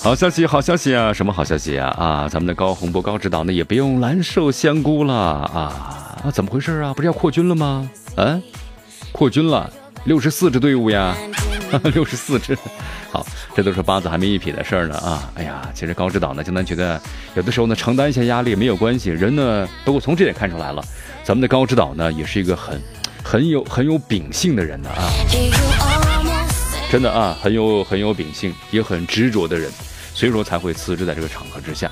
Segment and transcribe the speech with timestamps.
[0.00, 1.12] 好消息，好消息啊！
[1.12, 1.88] 什么好消息啊？
[1.98, 6.20] 啊，咱们的高洪波高指导呢，也不用蓝瘦香菇了啊！
[6.24, 6.94] 啊，怎么回事啊？
[6.94, 7.90] 不是要扩军了吗？
[8.16, 8.40] 啊，
[9.12, 9.70] 扩军了，
[10.04, 11.14] 六十四支队伍呀，
[11.92, 12.56] 六十四支。
[13.10, 15.30] 好，这都是八字还没一撇的事儿呢啊！
[15.34, 16.98] 哎呀，其实高指导呢，江南觉得
[17.34, 19.10] 有的时候呢，承担一些压力没有关系。
[19.10, 20.82] 人呢，不过从这点看出来了，
[21.24, 22.80] 咱们的高指导呢，也是一个很
[23.22, 25.10] 很有很有秉性的人呢啊！
[26.90, 29.70] 真的啊，很有很有秉性，也很执着的人。
[30.18, 31.88] 所以说才会辞职在这个场合之下。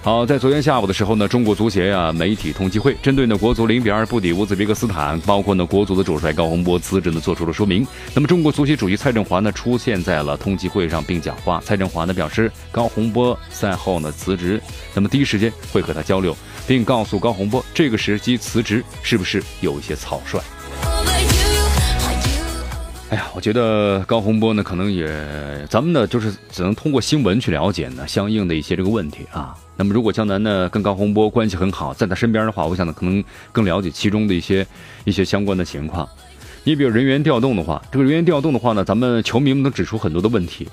[0.00, 7.84] 好，在昨天下午的时候呢，中国足协呀媒体通气会针对呢国足零比二不敌乌兹别克斯坦，包括呢国足的主帅高洪波辞职呢做出了说明。
[8.14, 11.60] 那么中国足协主席蔡振华呢出现在了通气会上并讲话。
[11.64, 14.62] 蔡振华呢表示，高洪波赛后呢辞职，
[14.94, 16.34] 那么第一时间会和他交流，
[16.64, 20.40] 并告诉高洪波这个时机辞职是不是有一些草率。
[23.10, 25.08] 哎呀，我觉得高洪波呢，可能也
[25.70, 29.56] 咱们呢，就是只能通过新闻去了解呢相应的一些这个问题啊。
[29.76, 34.66] 那么，如果江南呢跟高洪波关系很好，在他身边的话，我想呢可能更了解其中的一些
[35.04, 36.06] 一些相关的情况。
[36.64, 40.68] 你比如人员调动的话，这个人员调动的话呢，咱们球迷们能指出很多的问题。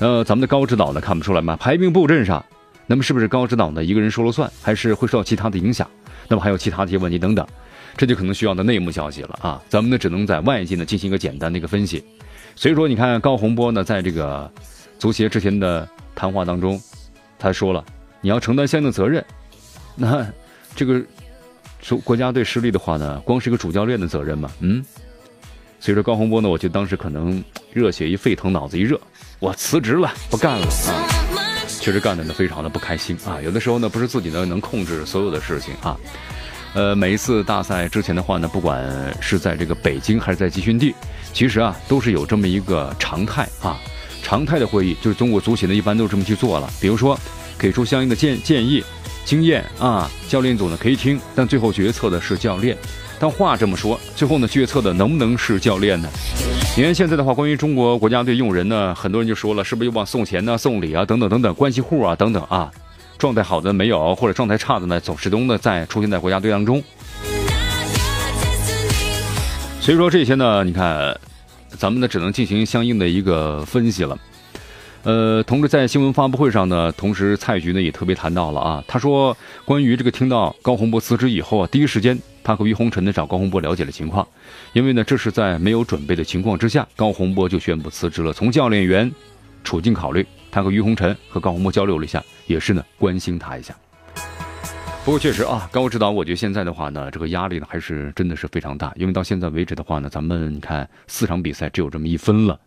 [0.00, 1.56] 呃，咱们的高指导呢看不出来吗？
[1.56, 2.44] 排兵布阵上，
[2.86, 5.88] 那么是不是高指导呢一个人说了算，还是会受到其他的影响？
[6.28, 7.46] 那么还有其他的一些问题等等。
[7.96, 9.62] 这就可能需要的内幕消息了啊！
[9.70, 12.04] 咱们呢只能在外界呢进行一个简单的一个分析。
[12.54, 14.50] 所以说，你看高洪波呢在这个
[14.98, 16.78] 足协之前的谈话当中，
[17.38, 17.82] 他说了
[18.20, 19.24] 你要承担相应的责任。
[19.94, 20.26] 那
[20.74, 21.02] 这个
[21.80, 24.50] 说国家队失利的话呢，光是一个主教练的责任吗？
[24.60, 24.84] 嗯。
[25.80, 29.00] 所以说高洪波呢，我觉得当时可能热血一沸腾，脑子一热，
[29.38, 31.25] 我辞职了，不干了啊！
[31.86, 33.40] 确实干的呢非常的不开心啊！
[33.40, 35.96] 有的时候呢不是自己呢能控制所有的事情啊。
[36.74, 40.92] 呃，每一次大赛之前的话呢，不管是在这个北京还是在集训地，
[41.32, 43.78] 其实啊，都是有这么一个常态啊。
[44.20, 46.68] 常态的会议就是中国足协呢，一般都是这么去做了。
[46.80, 47.16] 比如说，
[47.56, 48.82] 给出相应的建建议、
[49.26, 52.78] 经验啊，教练组呢可以听，但最后决策的是教练。
[53.18, 56.08] 但话这么说，最后呢，决策的能不能是教练呢？
[56.76, 62.70] 你看现在的话，关于中国国家队用人呢，很多人就说了，是不是又往送钱呢、送礼啊等等等等关系户啊等等啊。
[63.18, 66.80] 状态好的没有，或者状态差的呢，总始终的在出现在国家队当中。
[69.80, 71.18] 所以说这些呢，你看，
[71.76, 74.16] 咱们呢只能进行相应的一个分析了。
[75.06, 84.26] 呃，同时在新闻发布会上呢，同时蔡局呢也特别谈到了啊，他说关于这个听到高洪波辞职以后啊，第一时间他和于洪臣呢找高洪波了解了情况，
[84.72, 88.32] 因为呢这是在没有准备的情况之下，高洪波就宣布辞职了。
[88.32, 89.08] 从教练员
[89.62, 92.20] 处境考虑，他和于洪臣和高洪波交流了一下。
[92.48, 93.72] 也是呢，关心他一下。
[95.04, 98.92] 不过确实啊，高指导，我觉得现在的话呢，这个压力呢还是真的是非常大。
[98.96, 102.58] 因为到现在为止的话呢，咱们你看四场比赛只有这么一分了，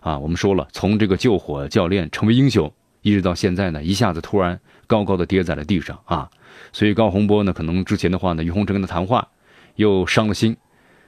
[0.00, 2.72] 啊，我们说了，从这个救火教练成为英雄，
[3.02, 6.30] 一直到现在呢，一下子突然高高的跌在了地上啊。
[6.72, 9.28] 所以高洪波呢，可能之前的话呢，于洪成跟他谈话
[9.76, 10.56] 又伤了心，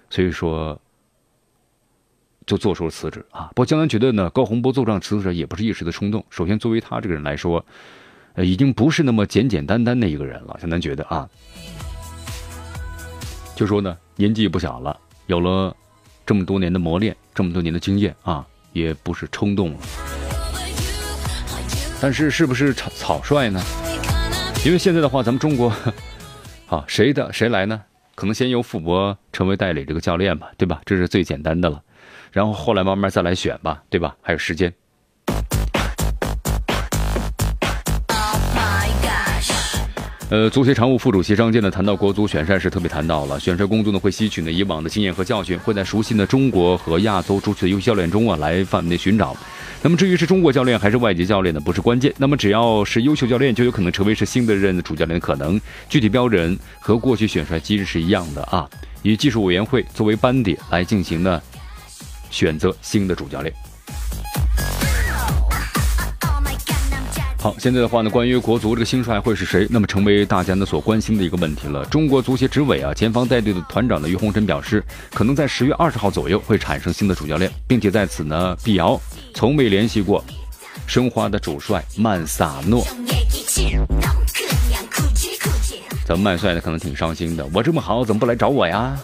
[0.08, 0.80] 所以说
[2.46, 3.48] 就做出了辞职啊。
[3.48, 6.24] 不过江南觉得呢，高洪波做这样辞职也不是一时的冲动。
[6.30, 7.64] 首先，作为他这个人来说。
[8.34, 11.28] 呃，已经不是那么简简单单的一个人了，江南觉得啊，
[13.56, 14.96] 就说呢，年纪不小了，
[15.26, 15.76] 有了
[16.24, 19.78] 这么多年的磨练，这么多年的经验啊，也不是冲动了。
[22.00, 23.62] 但是是不是草草率呢？
[24.64, 25.72] 因为现在的话，咱们中国，
[26.66, 27.82] 好 谁的谁来呢？
[28.14, 30.80] 可能先由傅博成为代理这个教练吧，对吧？
[30.84, 31.82] 这是最简单的了，
[32.32, 34.16] 然后后来慢慢再来选吧，对吧？
[34.20, 34.72] 还有时间。
[40.30, 49.36] 呃，足协常务副主席张健呢谈到国足选帅时，特别谈到了选帅工作呢会吸取呢以往的经验和教训，会在熟悉的中国和亚洲足球的优秀教练中啊来范围内寻找。
[49.82, 52.14] 那么至于是中国教练还是外籍教练呢，不是关键。
[52.16, 55.60] 那么只要是优秀教练，就有可能成为是新的任主教练的可能。
[55.88, 58.70] 具体标准和过去选帅机制是一样的啊，
[59.02, 61.42] 以技术委员会作为班底来进行呢
[62.30, 63.52] 选择新的主教练。
[67.40, 71.82] 好，现在的话呢，关于国足这个新帅会是谁，那么成为大家呢所关心的一个问题了。
[71.86, 74.84] 中国足协执委啊，前方带队的团长的于洪臣表示，
[75.14, 79.00] 可能在十月二十号左右会产生新的主教练，并且在此呢辟谣，
[79.32, 80.22] 从未联系过
[80.86, 82.86] 申花的主帅曼萨诺。
[86.04, 88.94] 咱们曼帅呢可能挺伤心的，我这么好怎么不来找我呀？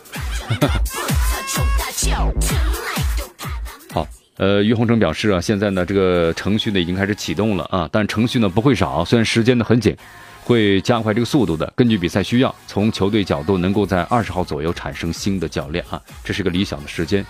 [4.37, 9.97] 呃，于洪成表示啊，现在呢这个程序呢已经开始启动了啊，但程序呢不会少，虽然时间呢很紧，
[10.44, 11.73] 会加快这个速度的。
[11.75, 17.25] 根据比赛需要，从球队角度能够在二十号左右产生新的教练啊，这是个理想的时间，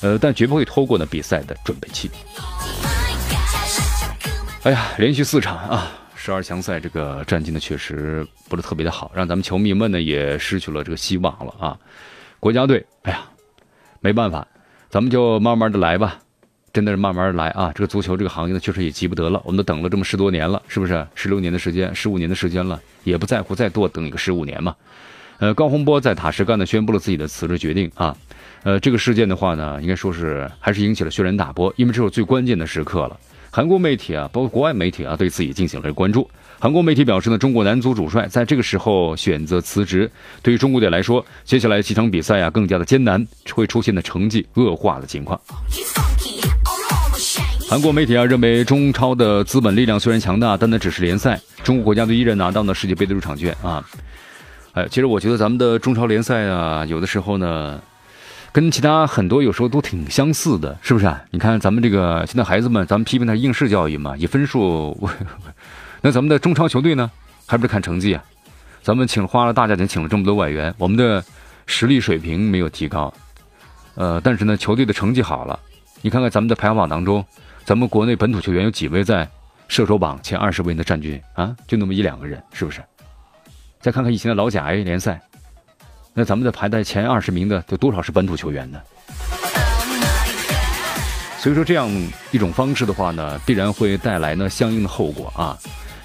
[0.00, 2.10] 呃，但绝不会拖过呢比赛的准备期。
[4.64, 11.78] 哎呀，连续四场啊，十二强赛这个战绩呢确实不是特别的好，让咱们球迷们呢也失去了这个希望了啊。
[12.40, 13.22] 国家队，哎呀，
[14.00, 14.44] 没办法，
[14.90, 16.18] 咱们就慢慢的来吧，
[16.72, 17.72] 真的是慢慢来啊。
[17.74, 21.06] 这个足球这个行业呢，确实也急不得了，我们都等了这么十多年了，是不是？
[21.14, 24.74] 十六年的时间，十五年的时间了，也不在乎再多等一个十五年嘛。
[25.38, 28.16] 呃，高洪波在塔什干呢宣布了自己的辞职决定啊。
[28.62, 33.18] 呃，这个事件的话呢，应该说是还是引起了轩然大波，因为这是最关键的时刻了。
[33.50, 36.30] 韩国媒体啊，包括国外媒体啊，对自己进行了关注。
[36.60, 40.08] 韩国媒体表示呢，中国男足主帅在这个时候选择辞职，
[40.42, 45.38] 对于中国队来说，接下来几场比赛啊更加的艰难，会出现的成绩恶化的情况。
[47.72, 51.40] 韩国媒体啊认为，中超的资本力量虽然强大，但那只是联赛。
[51.64, 53.82] 中国国家队依然拿到了世界杯的入场券啊。
[54.74, 57.80] 哎，其实我觉得咱们的中超联赛啊，有的时候呢。
[58.52, 61.18] 跟其他很多有时候都挺相似的，是不是啊？
[61.30, 65.08] 你看咱们这个现在孩子们，咱们批评他应试教育嘛，以分数。
[66.02, 67.10] 那咱们的中超球队呢，
[67.46, 68.22] 还不是看成绩啊？
[68.82, 71.24] 咱们请花了大价钱请了这么多外援，我们的
[71.64, 73.10] 实力水平没有提高，
[73.94, 75.58] 呃，但是呢，球队的成绩好了。
[76.02, 77.24] 你看看咱们的排行榜当中，
[77.64, 79.28] 咱们国内本土球员有几位在
[79.68, 81.54] 射手榜前二十位的占军啊？
[81.66, 82.82] 就那么一两个人，是不是？
[83.80, 85.20] 再看看以前的老甲 A 联赛。
[86.14, 88.80] 那咱们的排在前二十名的，有多少是本土球员呢？
[91.38, 91.90] 所以说这样
[92.30, 95.58] 一种方式的话呢，必然会带来呢相应的后果啊。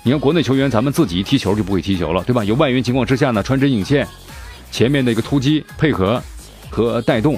[0.04, 2.44] 你看国内球员，咱们自己踢球就不会踢球了，对吧？
[2.44, 4.08] 有外援情况之下呢，穿针引线，
[4.72, 6.22] 前面的一个突击配合
[6.70, 7.38] 和带动，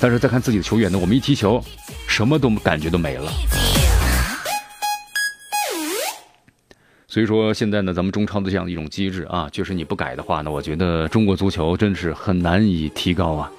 [0.00, 1.62] 但是再看自己的球员呢，我们一踢球，
[2.06, 3.30] 什么都感觉都没了。
[7.06, 13.50] 所以说现在呢，咱们中超的这样一种机制啊，就是你不改的话呢，我觉得中国足球真是很难以提高啊。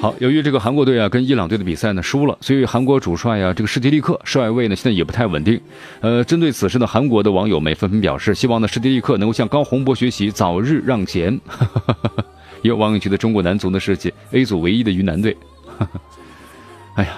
[0.00, 5.60] 好，由于这个韩国队啊跟伊朗队的比赛呢输了，所以韩国主帅呀这个施蒂利克帅位呢现在也不太稳定。
[6.00, 11.38] 呃，针对此事呢，韩国的网友们纷纷表示，希望呢施蒂利克能够向高洪波学习，早日让贤。
[12.62, 13.96] 也有网友觉得中国男足呢是
[14.32, 15.36] A 组唯一的云南队。
[16.96, 17.10] 哎呀。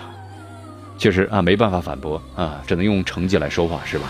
[0.99, 4.09] 确实啊，没办法反驳啊，只能用成绩来说话，是吧？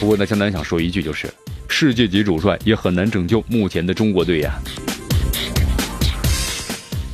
[0.00, 1.32] 不过呢，江南想说一句，就是
[1.68, 4.54] 世界级主帅也很难拯救目前的中国队呀。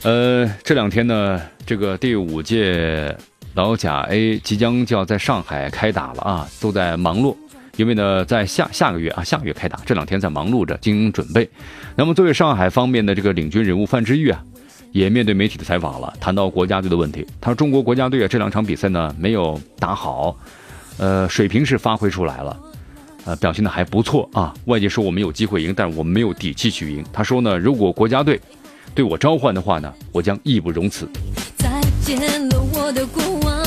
[0.03, 3.15] 呃，这两天呢，这个第五届
[3.53, 7.37] 老甲 A 即将就要在上海开打了啊，都在忙碌，
[7.81, 11.49] 因为呢，在下下个月啊，下个月开打，这两天在忙碌着进行准备。
[11.97, 14.45] 那么，作为上海方面的这个领军人物范志毅啊。
[14.93, 17.25] 也面对媒体的采访了，谈到国家队的问题。
[17.41, 20.37] 他说：“中国国家队啊，这两场比赛呢没有打好，
[20.99, 22.61] 呃，水平是发挥出来了，
[23.25, 24.53] 呃，表现的还不错啊。
[24.65, 27.05] 外界说我们有机会赢，但是我们没有底气去赢。
[27.13, 28.41] 他说呢，如果国家队
[28.93, 31.09] 对我召唤的话呢，我将义不容辞。”
[31.57, 33.65] 再见了我的过往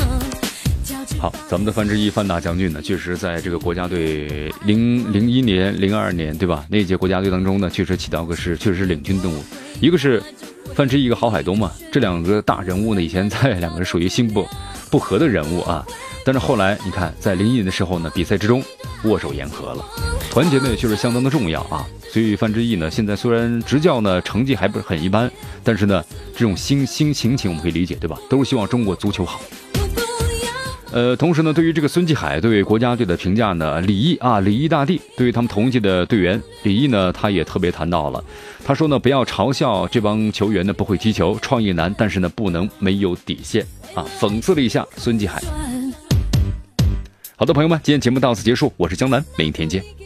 [1.19, 6.65] 好，咱们的范志毅范大将军呢，确实在这个国家队零零一年、零二年，对吧？
[6.69, 9.43] 那届国家队当中呢，确实起到个是，确实是领军动物，
[9.79, 10.21] 一个是。
[10.75, 14.47] 范志毅一个郝海东嘛，这两个大人物呢，以前在两个人属于心不
[14.89, 15.85] 不和的人物啊，
[16.25, 18.63] 但是后来你看，在零一年的时候呢，比赛之中
[19.03, 19.85] 握手言和了，
[20.31, 21.85] 团结呢确实相当的重要啊。
[22.11, 25.29] 所以范志毅呢，现在虽然执教呢成绩还不是很一般，
[25.63, 26.03] 但是呢，
[26.35, 28.17] 这种心心情情我们可以理解，对吧？
[28.27, 29.41] 都是希望中国足球好。
[30.93, 38.23] 呃，同时呢，对于这个孙继海对国家队的评价呢，李毅啊，李毅大帝对于他们同届的队员李毅呢，他也特别谈到了，
[38.63, 45.41] 他说呢，不要嘲笑这帮球员呢不会踢球，创意难，但是呢不能没有底线啊，讽刺了一下孙继海。
[47.35, 50.03] 好的，朋友们，今天节目到此结束，我是江南，明天见。